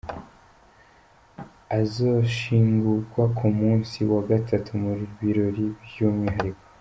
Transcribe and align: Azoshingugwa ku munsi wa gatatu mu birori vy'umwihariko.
Azoshingugwa 1.79 3.23
ku 3.37 3.45
munsi 3.59 3.97
wa 4.11 4.21
gatatu 4.29 4.71
mu 4.83 4.91
birori 5.19 5.65
vy'umwihariko. 5.89 6.63